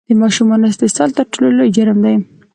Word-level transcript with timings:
د 0.07 0.09
ماشومانو 0.21 0.69
استحصال 0.71 1.09
تر 1.17 1.25
ټولو 1.31 1.49
لوی 1.57 1.69
جرم 1.75 1.97
دی! 2.05 2.15